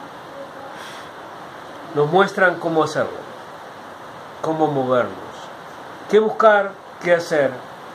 nos 1.94 2.10
muestran 2.10 2.56
cómo 2.56 2.84
hacerlo, 2.84 3.16
cómo 4.42 4.66
movernos, 4.66 5.14
qué 6.10 6.18
buscar, 6.18 6.72
qué 7.02 7.14
hacer, 7.14 7.52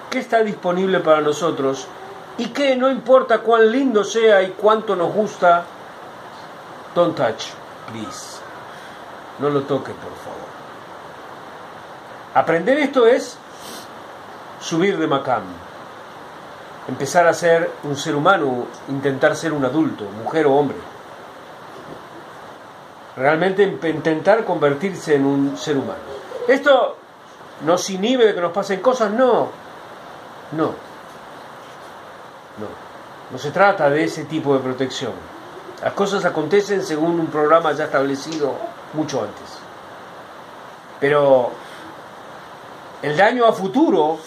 qué 0.10 0.18
está 0.18 0.40
disponible 0.40 1.02
para 1.02 1.22
nosotros 1.22 1.88
y 2.38 2.48
que 2.48 2.76
no 2.76 2.90
importa 2.90 3.40
cuán 3.40 3.72
lindo 3.72 4.04
sea 4.04 4.42
y 4.42 4.52
cuánto 4.52 4.96
nos 4.96 5.14
gusta, 5.14 5.66
don't 6.96 7.16
touch, 7.16 7.50
please. 7.92 8.40
No 9.40 9.50
lo 9.50 9.62
toque, 9.62 9.92
por 9.92 10.14
favor. 10.16 10.54
Aprender 12.34 12.80
esto 12.80 13.06
es 13.06 13.38
subir 14.60 14.98
de 14.98 15.08
Macam, 15.08 15.44
empezar 16.88 17.28
a 17.28 17.34
ser 17.34 17.72
un 17.84 17.96
ser 17.96 18.16
humano, 18.16 18.66
intentar 18.90 19.36
ser 19.36 19.54
un 19.54 19.66
adulto, 19.66 20.06
mujer 20.06 20.48
o 20.48 20.56
hombre. 20.56 20.78
Realmente 23.16 23.64
intentar 23.64 24.44
convertirse 24.44 25.16
en 25.16 25.26
un 25.26 25.58
ser 25.58 25.78
humano. 25.78 26.00
Esto 26.48 26.98
nos 27.64 27.88
inhibe 27.90 28.26
de 28.26 28.34
que 28.34 28.42
nos 28.42 28.52
pasen 28.52 28.82
cosas, 28.82 29.12
no. 29.12 29.50
No. 30.54 30.93
No 33.32 33.38
se 33.38 33.52
trata 33.52 33.90
de 33.90 34.04
ese 34.04 34.26
tipo 34.26 34.54
de 34.54 34.60
protección. 34.60 35.14
Las 35.82 35.94
cosas 35.94 36.24
acontecen 36.26 36.84
según 36.84 37.20
un 37.20 37.28
programa 37.28 37.74
ya 37.74 37.86
establecido 37.86 38.54
mucho 38.94 39.22
antes. 39.22 39.58
Pero 41.00 41.52
el 43.02 43.18
daño 43.18 43.46
a 43.46 43.54
futuro, 43.54 44.18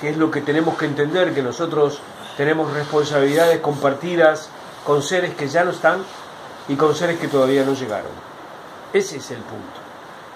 que 0.00 0.10
es 0.10 0.16
lo 0.16 0.30
que 0.30 0.42
tenemos 0.42 0.76
que 0.76 0.84
entender, 0.84 1.32
que 1.32 1.42
nosotros 1.42 2.00
tenemos 2.36 2.72
responsabilidades 2.74 3.60
compartidas 3.60 4.50
con 4.84 5.02
seres 5.02 5.34
que 5.34 5.48
ya 5.48 5.64
no 5.64 5.70
están 5.70 6.04
y 6.68 6.76
con 6.76 6.94
seres 6.94 7.18
que 7.18 7.28
todavía 7.28 7.64
no 7.64 7.72
llegaron. 7.72 8.12
Ese 8.92 9.16
es 9.16 9.30
el 9.30 9.38
punto. 9.38 9.80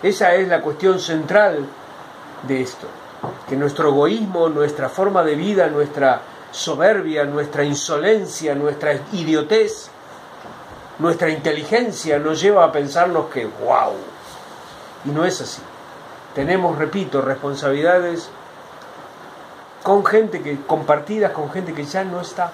Esa 0.03 0.35
es 0.35 0.49
la 0.49 0.63
cuestión 0.63 0.99
central 0.99 1.67
de 2.45 2.63
esto. 2.63 2.87
Que 3.49 3.57
nuestro 3.57 3.91
egoísmo, 3.91 4.49
nuestra 4.49 4.89
forma 4.89 5.23
de 5.23 5.35
vida, 5.35 5.67
nuestra 5.69 6.23
soberbia, 6.51 7.25
nuestra 7.25 7.65
insolencia, 7.65 8.55
nuestra 8.55 8.95
idiotez, 9.13 9.91
nuestra 10.99 11.31
inteligencia 11.31 12.19
nos 12.19 12.41
lleva 12.41 12.65
a 12.65 12.73
pensarnos 12.73 13.27
que 13.31 13.47
wow. 13.47 13.95
Y 15.05 15.11
no 15.11 15.25
es 15.25 15.41
así. 15.41 15.63
Tenemos, 16.35 16.77
repito, 16.77 17.23
responsabilidades 17.23 18.29
con 19.83 20.05
gente 20.05 20.43
que 20.43 20.61
compartidas 20.67 21.33
con 21.33 21.51
gente 21.51 21.73
que 21.73 21.85
ya 21.85 22.05
no 22.05 22.21
está 22.21 22.53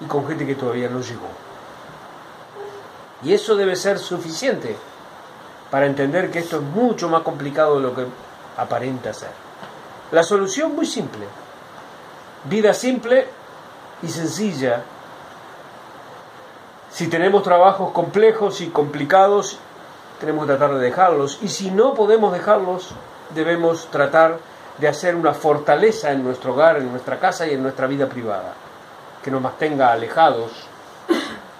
y 0.00 0.06
con 0.06 0.26
gente 0.26 0.46
que 0.46 0.54
todavía 0.54 0.88
no 0.88 1.00
llegó. 1.00 1.28
Y 3.22 3.32
eso 3.32 3.56
debe 3.56 3.76
ser 3.76 3.98
suficiente 3.98 4.76
para 5.70 5.86
entender 5.86 6.30
que 6.30 6.40
esto 6.40 6.56
es 6.56 6.62
mucho 6.62 7.08
más 7.08 7.22
complicado 7.22 7.76
de 7.76 7.82
lo 7.82 7.94
que 7.94 8.06
aparenta 8.56 9.12
ser. 9.12 9.30
La 10.12 10.22
solución 10.22 10.74
muy 10.74 10.86
simple 10.86 11.26
Vida 12.44 12.74
simple 12.74 13.26
y 14.02 14.08
sencilla. 14.08 14.82
Si 16.90 17.08
tenemos 17.08 17.42
trabajos 17.42 17.92
complejos 17.92 18.60
y 18.60 18.68
complicados, 18.68 19.58
tenemos 20.20 20.44
que 20.46 20.54
tratar 20.54 20.76
de 20.76 20.84
dejarlos. 20.84 21.38
Y 21.42 21.48
si 21.48 21.70
no 21.70 21.94
podemos 21.94 22.32
dejarlos, 22.32 22.90
debemos 23.34 23.88
tratar 23.90 24.38
de 24.78 24.88
hacer 24.88 25.16
una 25.16 25.32
fortaleza 25.32 26.12
en 26.12 26.22
nuestro 26.22 26.52
hogar, 26.52 26.76
en 26.76 26.90
nuestra 26.90 27.18
casa 27.18 27.46
y 27.46 27.54
en 27.54 27.62
nuestra 27.62 27.86
vida 27.86 28.08
privada, 28.08 28.52
que 29.22 29.30
nos 29.30 29.40
mantenga 29.40 29.92
alejados 29.92 30.52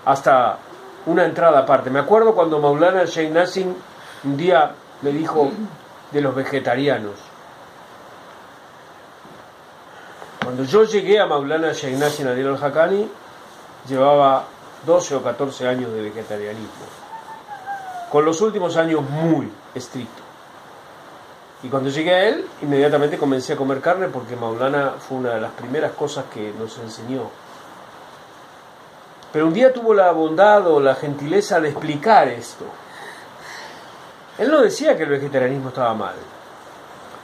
hasta 0.04 0.58
una 1.06 1.24
entrada 1.24 1.60
aparte. 1.60 1.90
Me 1.90 2.00
acuerdo 2.00 2.34
cuando 2.34 2.58
Maulana 2.60 3.04
Sheikh 3.04 3.30
Nassim 3.32 3.74
un 4.24 4.36
día 4.36 4.72
me 5.02 5.12
dijo 5.12 5.50
de 6.10 6.20
los 6.20 6.34
vegetarianos. 6.34 7.33
Cuando 10.54 10.70
yo 10.70 10.84
llegué 10.84 11.18
a 11.18 11.26
Maulana 11.26 11.72
Shagnasi 11.72 12.22
Nadir 12.22 12.46
al-Hakani, 12.46 13.10
llevaba 13.88 14.44
12 14.86 15.16
o 15.16 15.20
14 15.20 15.66
años 15.66 15.92
de 15.92 16.00
vegetarianismo, 16.00 16.86
con 18.08 18.24
los 18.24 18.40
últimos 18.40 18.76
años 18.76 19.02
muy 19.02 19.50
estricto. 19.74 20.22
Y 21.64 21.68
cuando 21.68 21.90
llegué 21.90 22.14
a 22.14 22.28
él, 22.28 22.46
inmediatamente 22.62 23.18
comencé 23.18 23.54
a 23.54 23.56
comer 23.56 23.80
carne 23.80 24.06
porque 24.06 24.36
Maulana 24.36 24.92
fue 25.00 25.18
una 25.18 25.30
de 25.30 25.40
las 25.40 25.50
primeras 25.54 25.90
cosas 25.90 26.26
que 26.32 26.52
nos 26.56 26.78
enseñó. 26.78 27.22
Pero 29.32 29.48
un 29.48 29.54
día 29.54 29.72
tuvo 29.72 29.92
la 29.92 30.12
bondad 30.12 30.68
o 30.68 30.78
la 30.78 30.94
gentileza 30.94 31.58
de 31.58 31.70
explicar 31.70 32.28
esto. 32.28 32.64
Él 34.38 34.52
no 34.52 34.60
decía 34.60 34.96
que 34.96 35.02
el 35.02 35.08
vegetarianismo 35.08 35.70
estaba 35.70 35.94
mal. 35.94 36.14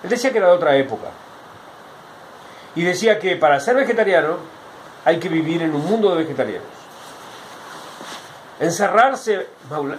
Él 0.02 0.10
decía 0.10 0.32
que 0.32 0.38
era 0.38 0.48
de 0.48 0.54
otra 0.54 0.74
época 0.74 1.10
y 2.74 2.82
decía 2.82 3.18
que 3.18 3.36
para 3.36 3.60
ser 3.60 3.76
vegetariano 3.76 4.36
hay 5.04 5.18
que 5.18 5.28
vivir 5.28 5.62
en 5.62 5.74
un 5.74 5.84
mundo 5.84 6.10
de 6.10 6.22
vegetarianos. 6.22 6.68
Encerrarse, 8.60 9.46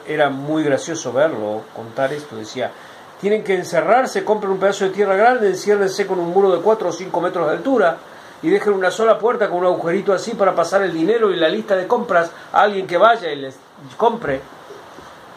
era 0.07 0.29
muy 0.29 0.63
gracioso 0.63 1.11
verlo, 1.11 1.63
contar 1.75 2.13
esto, 2.13 2.35
decía, 2.35 2.71
tienen 3.19 3.43
que 3.43 3.55
encerrarse, 3.55 4.23
compren 4.23 4.51
un 4.51 4.59
pedazo 4.59 4.85
de 4.85 4.91
tierra 4.91 5.15
grande, 5.15 5.47
enciérrense 5.47 6.05
con 6.05 6.19
un 6.19 6.29
muro 6.29 6.55
de 6.55 6.61
4 6.61 6.89
o 6.89 6.91
5 6.91 7.21
metros 7.21 7.47
de 7.47 7.53
altura 7.53 7.97
y 8.43 8.49
dejen 8.49 8.73
una 8.73 8.91
sola 8.91 9.17
puerta 9.17 9.49
con 9.49 9.59
un 9.59 9.65
agujerito 9.65 10.13
así 10.13 10.31
para 10.31 10.55
pasar 10.55 10.83
el 10.83 10.93
dinero 10.93 11.31
y 11.31 11.35
la 11.35 11.49
lista 11.49 11.75
de 11.75 11.87
compras 11.87 12.31
a 12.51 12.61
alguien 12.61 12.87
que 12.87 12.97
vaya 12.97 13.31
y 13.31 13.35
les 13.37 13.55
compre. 13.97 14.41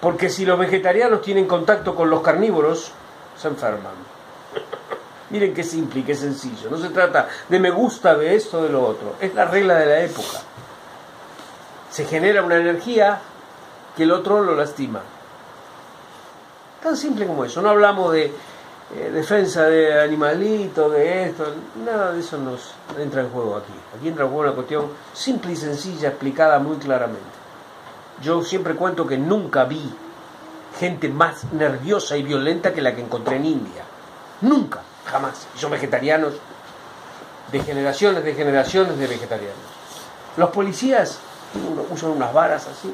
Porque 0.01 0.29
si 0.29 0.45
los 0.45 0.59
vegetarianos 0.59 1.23
tienen 1.23 1.47
contacto 1.47 1.95
con 1.95 2.11
los 2.11 2.21
carnívoros, 2.21 2.93
se 3.37 3.49
enferman. 3.49 4.14
Miren 5.31 5.55
qué 5.55 5.65
simple 5.65 6.01
y 6.01 6.03
qué 6.03 6.15
sencillo. 6.15 6.71
No 6.71 6.79
se 6.79 6.91
trata 6.91 7.29
de 7.49 7.59
me 7.59 7.71
gusta 7.71 8.15
de 8.15 8.35
esto 8.35 8.59
o 8.59 8.63
de 8.63 8.69
lo 8.69 8.87
otro. 8.87 9.17
Es 9.21 9.35
la 9.35 9.47
regla 9.47 9.77
de 9.77 9.87
la 9.87 10.01
época. 10.01 10.41
Se 11.91 12.05
genera 12.05 12.43
una 12.43 12.57
energía 12.57 13.21
que 13.97 14.03
el 14.03 14.13
otro 14.13 14.43
lo 14.43 14.55
lastima. 14.55 15.01
Tan 16.83 16.97
simple 16.97 17.27
como 17.27 17.45
eso. 17.45 17.63
No 17.63 17.71
hablamos 17.71 18.13
de 18.13 18.25
eh, 18.27 19.11
defensa 19.11 19.63
de 19.65 19.99
animalitos, 19.99 20.93
de 20.93 21.25
esto. 21.25 21.47
Nada 21.85 22.13
de 22.13 22.21
eso 22.21 22.37
nos 22.37 22.75
entra 22.99 23.23
en 23.23 23.31
juego 23.31 23.57
aquí. 23.57 23.73
Aquí 23.97 24.09
entra 24.09 24.25
en 24.25 24.31
juego 24.31 24.49
una 24.49 24.55
cuestión 24.55 24.91
simple 25.15 25.53
y 25.53 25.57
sencilla, 25.57 26.09
explicada 26.09 26.59
muy 26.59 26.77
claramente. 26.77 27.23
Yo 28.21 28.43
siempre 28.43 28.75
cuento 28.75 29.07
que 29.07 29.17
nunca 29.17 29.65
vi 29.65 29.91
gente 30.79 31.09
más 31.09 31.53
nerviosa 31.53 32.17
y 32.17 32.23
violenta 32.23 32.75
que 32.75 32.83
la 32.83 32.95
que 32.95 33.01
encontré 33.01 33.37
en 33.37 33.47
India. 33.47 33.85
Nunca 34.43 34.81
jamás. 35.07 35.47
Y 35.55 35.59
son 35.59 35.71
vegetarianos 35.71 36.35
de 37.53 37.61
generaciones 37.61 38.25
de 38.25 38.35
generaciones 38.35 38.99
de 38.99 39.07
vegetarianos. 39.07 39.57
Los 40.37 40.51
policías 40.51 41.19
usan 41.91 42.11
unas 42.11 42.33
varas 42.33 42.67
así, 42.67 42.93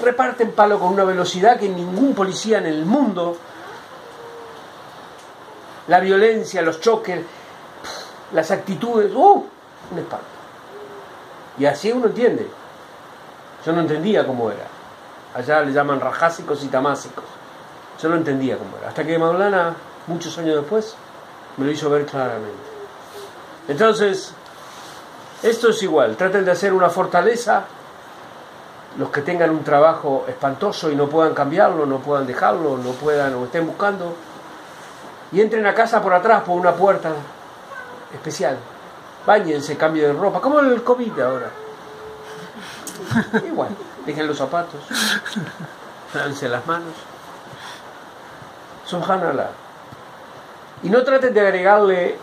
reparten 0.00 0.52
palo 0.52 0.78
con 0.78 0.92
una 0.92 1.04
velocidad 1.04 1.58
que 1.58 1.68
ningún 1.68 2.14
policía 2.14 2.58
en 2.58 2.66
el 2.66 2.84
mundo. 2.84 3.36
La 5.88 6.00
violencia, 6.00 6.62
los 6.62 6.80
choques, 6.80 7.20
las 8.32 8.50
actitudes, 8.50 9.12
¡uh! 9.12 9.44
Un 9.90 9.98
espanto. 9.98 10.26
Y 11.58 11.66
así 11.66 11.92
uno 11.92 12.06
entiende. 12.06 12.48
Yo 13.64 13.72
no 13.72 13.80
entendía 13.80 14.26
cómo 14.26 14.50
era. 14.50 14.66
Allá 15.34 15.62
le 15.62 15.72
llaman 15.72 16.00
rajásicos 16.00 16.62
y 16.64 16.68
tamásicos. 16.68 17.24
Yo 18.00 18.08
no 18.08 18.16
entendía 18.16 18.56
cómo 18.56 18.76
era. 18.78 18.88
Hasta 18.88 19.04
que 19.04 19.18
Maulana, 19.18 19.74
muchos 20.06 20.36
años 20.38 20.56
después, 20.56 20.94
me 21.56 21.66
lo 21.66 21.72
hizo 21.72 21.90
ver 21.90 22.06
claramente. 22.06 22.74
Entonces, 23.68 24.32
esto 25.42 25.70
es 25.70 25.82
igual, 25.82 26.16
traten 26.16 26.44
de 26.44 26.50
hacer 26.50 26.72
una 26.72 26.90
fortaleza, 26.90 27.64
los 28.98 29.10
que 29.10 29.22
tengan 29.22 29.50
un 29.50 29.64
trabajo 29.64 30.24
espantoso 30.28 30.90
y 30.90 30.96
no 30.96 31.08
puedan 31.08 31.34
cambiarlo, 31.34 31.86
no 31.86 31.98
puedan 31.98 32.26
dejarlo, 32.26 32.78
no 32.78 32.90
puedan 32.92 33.34
o 33.34 33.44
estén 33.44 33.66
buscando, 33.66 34.14
y 35.32 35.40
entren 35.40 35.66
a 35.66 35.74
casa 35.74 36.00
por 36.02 36.14
atrás 36.14 36.42
por 36.44 36.58
una 36.58 36.74
puerta 36.74 37.10
especial. 38.12 38.56
Báñense, 39.26 39.76
cambien 39.76 40.12
de 40.12 40.20
ropa, 40.20 40.40
como 40.40 40.60
el 40.60 40.82
COVID 40.82 41.18
ahora. 41.20 41.50
Igual, 43.46 43.70
dejen 44.06 44.26
los 44.26 44.38
zapatos, 44.38 44.80
lávense 46.14 46.48
las 46.48 46.66
manos. 46.66 46.94
Subhanallah. 48.86 49.63
Y 50.84 50.90
no 50.90 51.02
traten 51.02 51.34
de 51.34 51.40
agregarle 51.40 52.18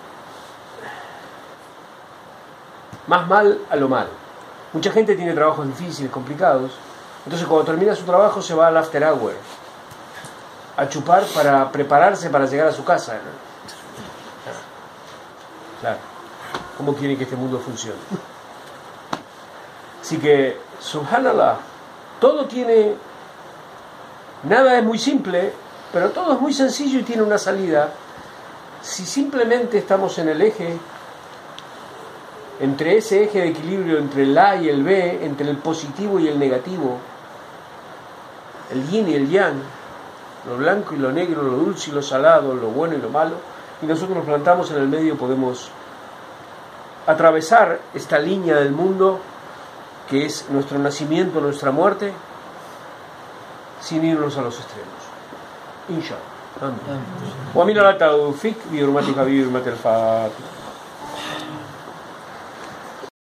más 3.08 3.28
mal 3.28 3.60
a 3.70 3.76
lo 3.76 3.90
mal. 3.90 4.08
Mucha 4.72 4.92
gente 4.92 5.16
tiene 5.16 5.34
trabajos 5.34 5.68
difíciles, 5.68 6.10
complicados, 6.10 6.72
entonces 7.26 7.48
cuando 7.48 7.66
termina 7.66 7.94
su 7.94 8.06
trabajo 8.06 8.42
se 8.42 8.54
va 8.54 8.68
al 8.68 8.78
after 8.78 9.04
hour 9.04 9.34
a 10.78 10.88
chupar 10.88 11.24
para 11.36 11.70
prepararse 11.72 12.30
para 12.30 12.46
llegar 12.46 12.68
a 12.68 12.72
su 12.72 12.84
casa. 12.84 13.18
Claro. 15.82 15.98
¿Cómo 16.78 16.96
quiere 16.96 17.18
que 17.18 17.24
este 17.26 17.36
mundo 17.36 17.60
funcione? 17.60 18.00
Así 20.02 20.18
que, 20.18 20.58
subhanallah, 20.80 21.58
todo 22.20 22.46
tiene, 22.46 22.96
nada 24.44 24.78
es 24.78 24.84
muy 24.84 24.98
simple, 24.98 25.54
pero 25.92 26.12
todo 26.12 26.34
es 26.34 26.40
muy 26.40 26.54
sencillo 26.54 27.00
y 27.00 27.04
tiene 27.04 27.22
una 27.22 27.38
salida. 27.38 27.90
Si 28.82 29.06
simplemente 29.06 29.78
estamos 29.78 30.18
en 30.18 30.30
el 30.30 30.42
eje, 30.42 30.78
entre 32.60 32.98
ese 32.98 33.24
eje 33.24 33.40
de 33.40 33.48
equilibrio 33.50 33.98
entre 33.98 34.24
el 34.24 34.38
A 34.38 34.56
y 34.56 34.70
el 34.70 34.84
B, 34.84 35.26
entre 35.26 35.50
el 35.50 35.58
positivo 35.58 36.20
y 36.20 36.28
el 36.28 36.40
negativo, 36.40 36.98
el 38.72 38.88
yin 38.88 39.10
y 39.10 39.14
el 39.16 39.30
yang, 39.30 39.62
lo 40.48 40.58
blanco 40.58 40.96
y 40.96 40.98
lo 40.98 41.12
negro, 41.12 41.44
lo 41.44 41.52
dulce 41.52 41.92
y 41.92 41.94
lo 41.94 42.02
salado, 42.02 42.54
lo 42.56 42.70
bueno 42.70 42.96
y 42.96 43.02
lo 43.02 43.10
malo, 43.10 43.36
y 43.82 43.86
nosotros 43.86 44.18
nos 44.18 44.26
plantamos 44.26 44.72
en 44.72 44.78
el 44.78 44.88
medio, 44.88 45.18
podemos 45.18 45.70
atravesar 47.06 47.80
esta 47.94 48.20
línea 48.20 48.56
del 48.58 48.72
mundo 48.72 49.20
que 50.10 50.26
es 50.26 50.50
nuestro 50.50 50.78
nacimiento, 50.78 51.40
nuestra 51.40 51.72
muerte, 51.72 52.14
sin 53.82 54.04
irnos 54.06 54.38
a 54.38 54.42
los 54.42 54.60
extremos. 54.60 54.90
Inshallah. 55.90 56.31
Amén. 56.61 57.01
ومن 57.53 57.77
الله 57.77 57.91
التوفيق 57.91 58.57
بحرمة 58.73 59.07
حبيب 59.17 59.53